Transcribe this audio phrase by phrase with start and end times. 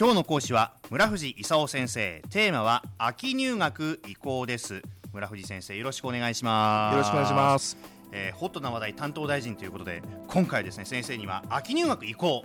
[0.00, 2.22] 今日の講師は村藤勲先生。
[2.30, 4.80] テーマは秋入学移行です。
[5.12, 6.94] 村藤先生よろしくお願いします。
[6.94, 7.76] よろしくお願いします、
[8.10, 12.42] えー、ホットな話題担当大臣ということで今回ですね先生には秋入学移行。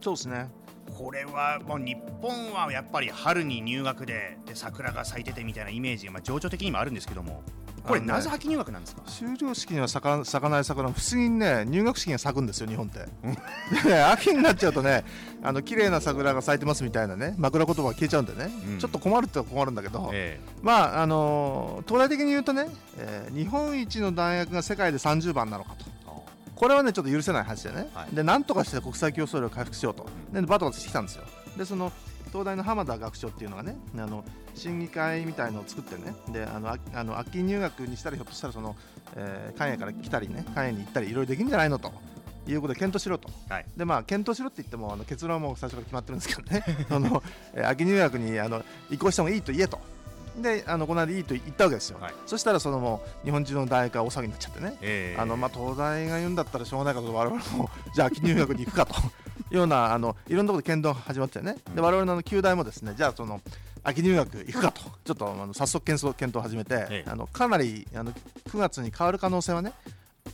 [0.00, 0.48] そうですね。
[0.96, 7.42] これはもう日本はやっぱり春に入学でで桜が咲いててみたいなイメージが、まあ、情緒的にもあるんですけども
[7.86, 9.02] これなぜ秋入学なんですか？
[9.06, 13.00] 修了式には咲か咲かない桜不思議にね入学式には咲くんですよ日本って。
[13.00, 13.04] で
[13.90, 15.04] ね秋になっちゃうとね
[15.42, 18.78] あの綺麗な桜が咲いてますみたいなね枕言葉が消えちゃうんでね、うん。
[18.78, 25.84] ちょっと困るっては困るんだけど、えまああのー東大的に言うとね、えー日本一の大学が世界で30番なのかと。
[25.88, 25.94] え
[26.56, 28.14] これはねちょっと許せない話でね、はい。
[28.14, 30.06] でなんとかして国際競争力を回復しようと。
[30.32, 31.24] でバタバタしてきたんですよ。
[31.58, 31.92] でその
[32.34, 34.24] 東大の浜田学長っていうのがねあの
[34.56, 38.74] 審議会みたいのを作ってねであのああの秋入学にしたらひょっとしたらその、
[39.14, 41.92] えー、関営から来たりね関営に行ったりいろいろできるんじゃないのと
[42.48, 43.30] いうことで検討しろと。
[43.48, 43.66] はい。
[43.76, 46.64] でまあ検討しろって言ってもあの結論はもう最初から決まってるんですけどね。
[46.90, 47.22] あの、
[47.54, 49.78] えー秋入学にあの移行してもいいと言えと。
[50.42, 52.14] であのこの間いいと言ったわけですよ、はい。
[52.26, 54.76] そしたらそのもう日本中の大学が大騒ぎになっちゃってね。
[54.82, 58.94] ええあのまあ、東大が言うんだったらしょうがないから我々もじゃあ秋入学に行くかと
[59.56, 61.56] ようなあのいろんなところで検討が始まってね。
[61.74, 63.40] で我々の旧大もですねじゃあその
[63.82, 64.82] 秋入学行くかと。
[65.04, 67.10] ちょっとあの早速検討検討を始めて、ええ。
[67.10, 69.72] あのかなりあの9月に変わる可能性はね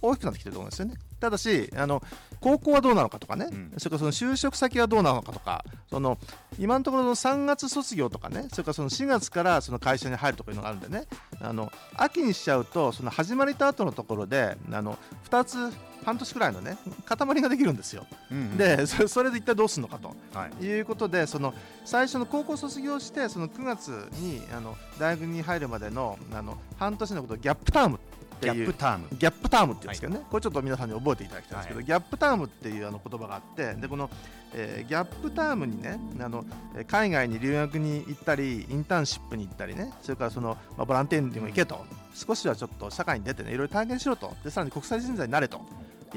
[0.00, 0.94] 大きくなってきてると思うんですよね。
[1.18, 2.02] ただしあの
[2.40, 3.72] 高校はどうなのかとかね、うん。
[3.76, 6.18] それからその就職先はどうなのかとかその
[6.58, 11.04] 今のところの3月卒業とかねそれからその4月からその会社に入るとかいうのがあるんでね
[11.40, 14.96] あの秋にしちゃうとその始まりと後のところであの
[15.28, 18.56] 2つ半年くらいのね塊ができるんですよ、うんうん。
[18.56, 20.14] でそそれで一体どうするのかと。
[20.34, 20.64] はい。
[20.64, 23.88] いうことでその最初の高校卒業してその9月
[24.20, 27.98] にあの大学に入るまでのあの半年のことをギャップタームっ
[28.40, 29.08] てギいうャップターム。
[29.10, 31.86] ギャップタームって言うんですけどね、これちょっと皆さんに覚えていただきたいんですけど、はい。
[31.86, 34.10] ギャップタームっていうあの言葉があってでこの、
[34.54, 36.44] えーギャップタームにねあの
[36.76, 41.84] えー海外に留学に行ったりインターンシップに行ったりねそれからその、まあ、ボランティアにも行けと。
[42.12, 44.34] 少しはちょっと社会に出てねいろいろ体験しろと。
[44.42, 45.60] でさらに国際人材になれと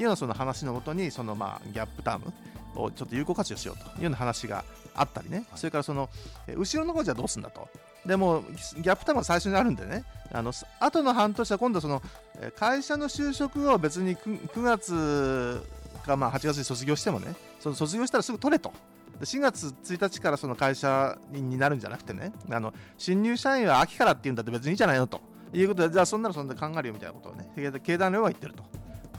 [0.00, 2.32] うようなその話のもとにその、まあ、ギャップターム
[2.76, 6.08] をちょっと有効活用しようというような話があったりね、それからその
[6.46, 7.68] えー後ろの方じゃどうするんだと。
[8.06, 8.44] でも
[8.76, 10.04] ギャップタームは最初にあるんでね。
[10.32, 12.02] あのす後の半年は今度その
[12.40, 15.62] えー会社の就職を別に 9, 9月
[16.04, 18.72] かまあ8月に卒業してもねその卒業したらすぐ取れと。
[19.18, 25.20] で4月1日からその会社になるんじゃなくてねあの新入社員は秋からっていうんだって別にいいじゃないのと。
[25.52, 28.64] いうことでじゃあそんなのそんな考えるよみたいなことをね経経団連は言ってると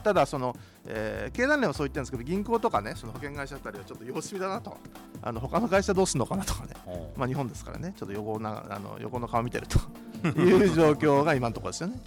[0.05, 0.55] ただその、
[0.85, 4.77] えー経団連はそう言ってるんですけど銀行とかねその保険会社あたりはちょっと様子見だなと。
[5.23, 6.73] あの他の会社どうするのかなとかね。
[7.17, 9.79] まあ、日本ですからね、ちょっと横なあの横の顔見てると。
[10.39, 11.99] いう状況が今のところですよね。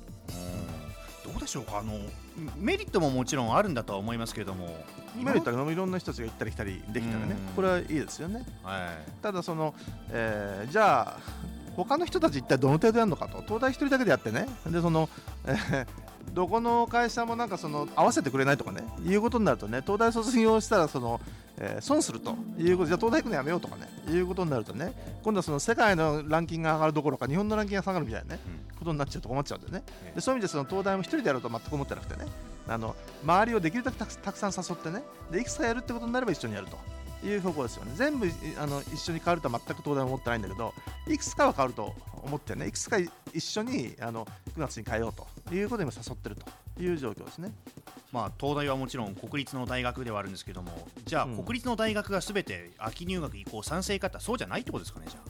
[1.24, 1.78] どうでしょうか。
[1.78, 1.98] あの
[2.56, 4.76] メリットももちろんあるんだとは思いますけれども。
[5.16, 7.36] メリットはいろんな人たちが行ったり来たりできたらね。
[7.48, 8.46] うん、これはいいですよね。
[8.62, 9.10] はい。
[9.20, 9.74] ただその、
[10.10, 11.18] えーじゃあ、
[11.74, 15.08] 他の人たち一体どの程度やるのかと、東大一人だけでやってね、でその、
[15.46, 21.20] えーどこの会社もなんかその合わせてくれないとかね、いうことになるとね、東大卒業したらその、
[21.58, 28.40] えー損するということ、じゃあ東大行くのやめようとかね、いうことになるとね、今度はその世界のランキングが上がるどころか、日本のランキングが下がるみたいなね、
[28.78, 32.30] ことになっちゃうと困っちゃうんでね、ええでそういう意味でその東大も一人でやろうと全く思ってなくてね、
[32.68, 32.94] あの
[33.24, 36.78] 周りをできるだけたくさん誘ってね、でいくつかやるってことになれば一緒にやると。
[37.24, 37.92] いう方向ですよね。
[37.96, 40.72] 全部いあの一緒に変わるとは全く東大は思ってないんだけど
[41.08, 42.96] いくつかは変わると思ってねいくつか
[43.32, 44.24] 一緒にあの
[44.56, 47.52] 9月に変えようということで今誘ってるという状況ですね。
[48.12, 51.36] まあ、東大はもちろん国立の大学ではあるんですけどもじゃあ、うん。
[51.44, 55.20] 国立の大学がすべて秋入学以降賛成かってそうじゃないってことですかねじゃ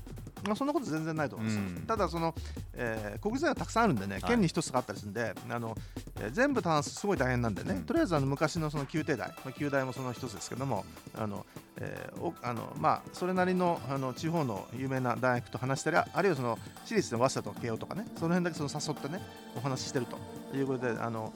[0.44, 1.56] まあ、そんなこと全然ないと思います。
[1.56, 1.82] よ、うん。
[1.86, 2.34] ただその、
[2.74, 4.22] えー国立大はたくさんあるんでね、はい。
[4.22, 5.76] 県に一つがあったりするんで、あの
[6.20, 7.82] えー全部単数すごい大変なんでね、うん。
[7.84, 10.84] とりあえずあの昔のその宮廷大、まあ、旧大もその一つですけども、
[11.16, 11.44] あの
[11.76, 19.22] えーおあのまあ、それなりのあの地方の有名な大学と話したり、ああるいはその私立の早稲田とか慶応とかね、その辺だけその誘ってね、
[19.56, 20.18] お話ししてると
[20.56, 21.32] いうことで、あの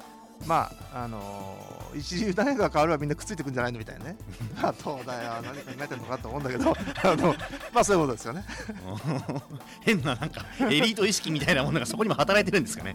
[0.46, 4.16] まああのー一流大学が変わればみんなくっついてくんじゃないのみたいなね、
[4.60, 6.70] ま あ東大は何考えてるのかと思うんだけど、
[7.04, 7.34] あの
[7.72, 8.44] まあそういうことですよね。
[8.86, 9.42] あ
[9.80, 12.94] 変ななんかエリート意識みたいなものがそこにも働いてるんですかね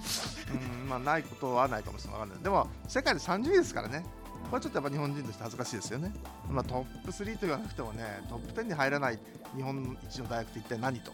[0.81, 4.05] うんまあ、ないことはないかもしれないでも、世界で30位ですからね。
[4.50, 6.13] これちょっとやっぱ日本人として恥ずかしいですよね。
[6.50, 9.19] まあ、トップ3と言わなくてもね、トップ10に入らない
[9.55, 11.11] 日本一の大学って一体何と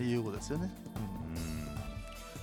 [0.00, 0.70] いうことですよね。
[1.34, 1.47] うん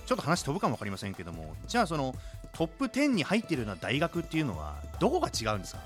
[0.06, 2.14] ちょっと話飛ぶかも分かりませんけどもじゃあその
[2.52, 5.80] トップ10に入っているような大学っていうのはどこが違うんですか？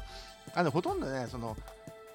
[0.55, 1.57] あのほとんどね、その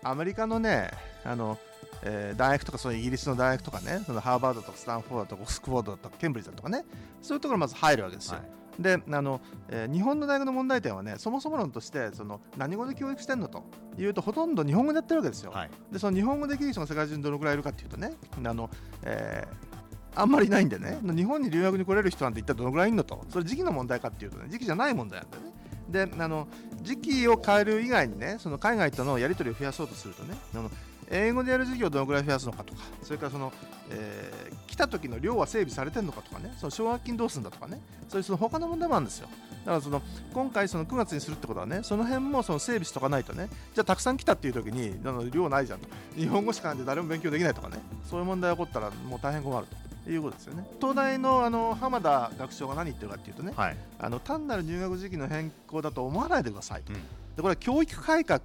[0.03, 0.91] アメリカのね、
[1.23, 1.57] あの
[2.03, 6.85] えー大学とかそういうイギリスの大学とかね、そのハーバードとかスタンフォードとかオックスフォードとかケンブリッジだとかね、
[7.21, 8.37] そういうところまず入るわけですよ。
[8.37, 8.45] はい
[8.77, 13.63] であの、えー日本の大学の問題点はねそもそも論としてその何語で教育してんのと
[13.97, 15.51] いうとほとんど日本語でやってるわけですよ。
[15.51, 18.11] はいでその日本語できる人が世界中にどのくらいいるかっていうとね
[18.43, 18.69] あの、
[19.03, 19.74] えー
[20.15, 20.99] あんまりないんでね。
[21.03, 23.23] 日本に留学に来れる人なんて一体どのくらいいるのと。
[23.29, 25.51] それ時期の問題かっていうとね時期じゃない問題なんだよね。
[25.89, 26.47] であの
[26.81, 30.71] 時期を変える以外にねその海外とのやり取りを増やそうとするとねあの
[31.11, 33.53] 英語でやる授業をどのくらい増やすのかとかそれからその、
[33.91, 37.79] えー来た時の寮は整備されてるのかとかねその奨学金どうするんだとかね
[38.09, 39.29] そういうその他の問題もあるんですよ。
[39.63, 40.01] だからその
[40.33, 45.87] 今回その9月にするってことはねその辺もその整備しとかないとねじゃあたくさん来たっていう時にあの寮ないじゃんと。
[46.17, 49.84] 日本語しかないんで誰も勉強できないとかねそういう問題が起こったらもう大変困ると。
[50.09, 50.65] いうことですよね。
[50.79, 53.77] 東大のあの浜田学長が何言ってるかっていうとねはい。
[53.99, 56.99] あの単なる入学時期の変更だと思わないでくださいと、うん。
[56.99, 58.41] でこれは教育改革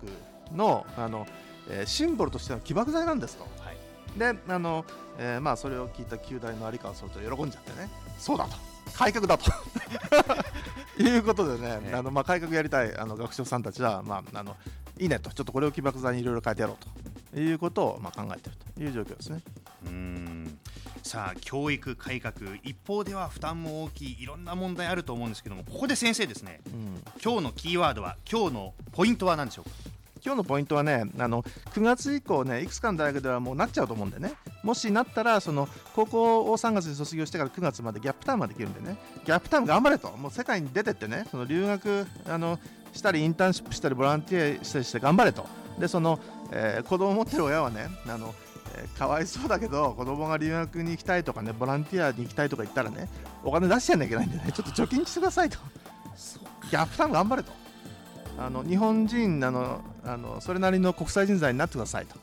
[0.55, 1.27] のあの、
[1.69, 3.43] えーシンボルとしての起爆剤なんですと。
[3.43, 4.19] はい。
[4.19, 4.85] であの、
[5.19, 8.57] えーまあ、それを聞いた旧大の有川総長喜んじゃってねそうだと。
[8.95, 9.51] 改革だと。
[11.01, 11.95] いうことでね、 ええ。
[11.95, 14.57] あのまあ、改革やりたいあの学長さんたちは、まあ、あの
[14.99, 15.31] いいねと。
[15.31, 17.01] ちょっとこれを起爆剤にいろいろ変えてやろうと。
[17.39, 19.41] いうことを、まあ、考えているという状況ですね。
[19.85, 20.59] うーん
[21.11, 22.55] さあ教育改革。
[22.63, 24.23] 一方では負担も大きい。
[24.23, 26.61] いろんな問題あると思うんですけどもここで先生ですね。
[26.69, 27.03] うん。
[27.21, 29.71] 今日のキーワードは今日のポイントは何でしょうか？
[30.25, 34.35] 今日のポイントはねあの9月以降ねいくつかの大学ではもうなっちゃうと思うんでね。
[34.63, 38.97] もしなったらその高校を3月に卒業してから9月までギャップタイムができるんでね。
[39.25, 40.13] ギャップタイム頑張れと。
[40.17, 42.61] もう世界に出てってねその留学あの
[42.93, 45.45] したりインターンシップしたりボランティアしたりして頑張れと。
[45.77, 46.21] でその、
[46.53, 48.33] えー子供を持ってる親はねあの、
[48.77, 53.09] えーかわいそうだけど子供が留学に行きたいとかねボランティアに行きたいとか言ったらね
[53.45, 54.53] お金出しちゃなきゃいけないんでね。
[54.53, 55.59] ちょっと貯金してくださいと。
[56.71, 57.53] ギャップタイム頑張れと。
[58.39, 62.17] あの日本人あのあのそれなりの国際人材になってくださいと。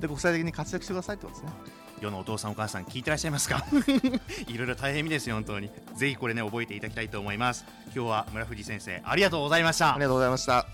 [0.00, 1.52] で国際的に活躍してくださいってことですね。
[2.00, 3.64] 世のお父さんお母さん聞いてらっしゃいますか？
[4.48, 5.70] いろいろ大変ですよ本当に。
[5.94, 7.64] ぜひこれね覚えていただきたいと思います。
[7.94, 9.90] 今日は村藤先生ありがとうございました。
[9.94, 10.66] ありがとうございました。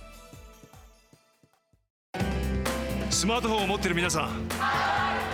[3.11, 4.49] スマートフォンを持ってる皆さん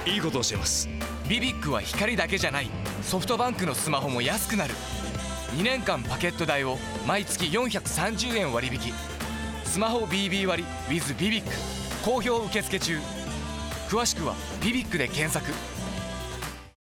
[0.06, 0.88] いいことをしてます。
[1.28, 2.70] ビビックは光だけじゃない。
[3.02, 4.74] ソフトバンクのスマホも安くなる。
[5.56, 8.92] 2年間パケット代を毎月430円割引。
[9.64, 11.50] スマホ BB 割 with ビビック
[12.04, 12.98] 好評受付中。
[13.88, 15.50] 詳しくはビビックで検索。